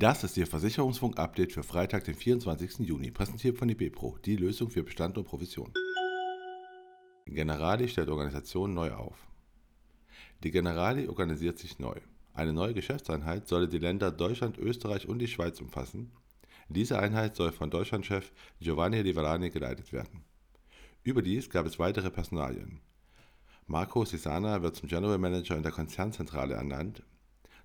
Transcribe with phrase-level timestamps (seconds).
[0.00, 2.78] Das ist Ihr Versicherungsfunk-Update für Freitag, den 24.
[2.78, 5.74] Juni, präsentiert von IBPRO, die Lösung für Bestand und Provision.
[7.26, 9.28] Generali stellt Organisation neu auf.
[10.42, 11.96] Die Generali organisiert sich neu.
[12.32, 16.10] Eine neue Geschäftseinheit solle die Länder Deutschland, Österreich und die Schweiz umfassen.
[16.70, 20.24] Diese Einheit soll von Deutschlandchef Giovanni Liverani geleitet werden.
[21.02, 22.80] Überdies gab es weitere Personalien.
[23.66, 27.02] Marco Sisana wird zum General Manager in der Konzernzentrale ernannt.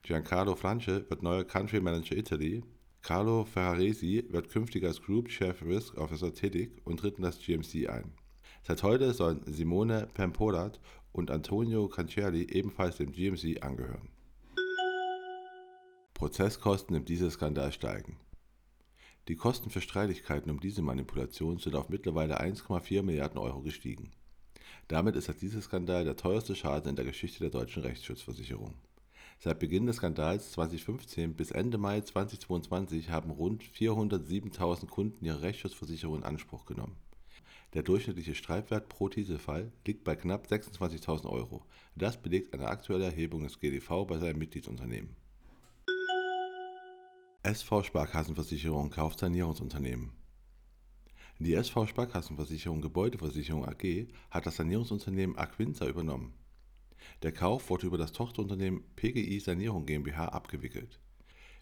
[0.04, 2.64] Giancarlo Franche wird neuer Country Manager Italy.
[3.02, 7.90] Carlo Ferraresi wird künftig als Group Chief Risk Officer tätig und tritt in das GMC
[7.90, 8.14] ein.
[8.64, 10.80] Seit heute sollen Simone Pempolat
[11.12, 14.10] und Antonio Cancelli ebenfalls dem GMC angehören.
[16.14, 18.18] Prozesskosten im Dieselskandal steigen.
[19.28, 24.12] Die Kosten für Streitigkeiten um diese Manipulation sind auf mittlerweile 1,4 Milliarden Euro gestiegen.
[24.88, 28.76] Damit ist der Dieselskandal der teuerste Schaden in der Geschichte der deutschen Rechtsschutzversicherung.
[29.40, 36.18] Seit Beginn des Skandals 2015 bis Ende Mai 2022 haben rund 407.000 Kunden ihre Rechtsschutzversicherung
[36.18, 36.96] in Anspruch genommen.
[37.74, 41.66] Der durchschnittliche Streitwert pro Dieselfall liegt bei knapp 26.000 Euro.
[41.96, 45.16] Das belegt eine aktuelle Erhebung des GDV bei seinem Mitgliedsunternehmen.
[47.46, 50.14] SV Sparkassenversicherung kauft Sanierungsunternehmen.
[51.38, 56.34] Die SV Sparkassenversicherung Gebäudeversicherung AG hat das Sanierungsunternehmen Aquinza übernommen.
[57.22, 61.00] Der Kauf wurde über das Tochterunternehmen PGI Sanierung GmbH abgewickelt.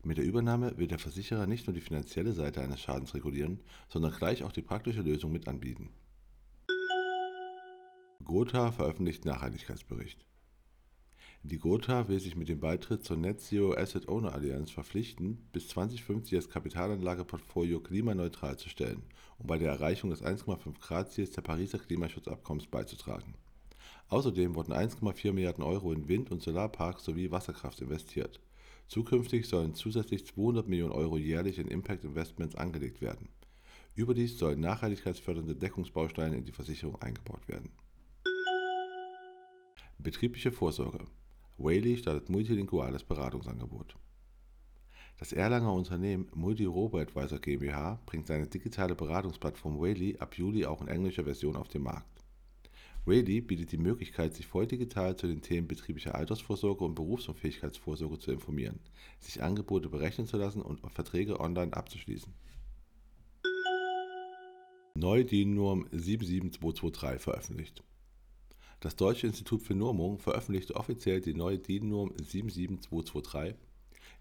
[0.03, 3.59] Mit der Übernahme will der Versicherer nicht nur die finanzielle Seite eines Schadens regulieren,
[3.89, 5.89] sondern gleich auch die praktische Lösung mit anbieten.
[8.23, 10.25] Gotha veröffentlicht Nachhaltigkeitsbericht.
[11.45, 15.67] Die Gotha will sich mit dem Beitritt zur Net Zero Asset Owner Allianz verpflichten, bis
[15.67, 19.03] 2050 das Kapitalanlageportfolio klimaneutral zu stellen,
[19.39, 23.33] um bei der Erreichung des 1,5 Grad Ziels der Pariser Klimaschutzabkommens beizutragen.
[24.07, 28.39] Außerdem wurden 1,4 Milliarden Euro in Wind- und Solarparks sowie Wasserkraft investiert.
[28.87, 33.27] Zukünftig sollen zusätzlich 200 Millionen Euro jährlich in Impact Investments angelegt werden.
[33.95, 37.69] Überdies sollen nachhaltigkeitsfördernde Deckungsbausteine in die Versicherung eingebaut werden.
[39.99, 41.05] Betriebliche Vorsorge.
[41.63, 43.95] Whaley startet multilinguales Beratungsangebot.
[45.17, 51.23] Das Erlanger Unternehmen Multi-Robo-Advisor GmbH bringt seine digitale Beratungsplattform Whaley ab Juli auch in englischer
[51.23, 52.25] Version auf den Markt.
[53.05, 58.33] Whaley bietet die Möglichkeit, sich voll digital zu den Themen betrieblicher Altersvorsorge und Berufsunfähigkeitsvorsorge zu
[58.33, 58.81] informieren,
[59.21, 62.33] sich Angebote berechnen zu lassen und Verträge online abzuschließen.
[64.95, 67.83] Neue DIN-Norm 77223 veröffentlicht.
[68.83, 73.55] Das Deutsche Institut für Normung veröffentlichte offiziell die neue DIN-Norm 77223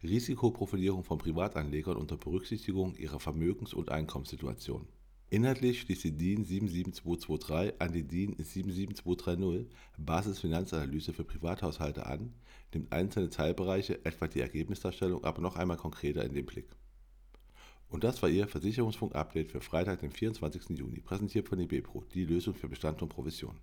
[0.04, 4.86] Risikoprofilierung von Privatanlegern unter Berücksichtigung ihrer Vermögens- und Einkommenssituation.
[5.30, 9.66] Inhaltlich schließt die DIN 77223 an die DIN 77230
[9.98, 12.32] Basisfinanzanalyse für Privathaushalte an,
[12.72, 16.68] nimmt einzelne Teilbereiche, etwa die Ergebnisdarstellung, aber noch einmal konkreter in den Blick.
[17.92, 20.78] Und das war Ihr Versicherungsfunk-Update für Freitag, den 24.
[20.78, 23.54] Juni, präsentiert von IBPRO, die Lösung für Bestand und Provision.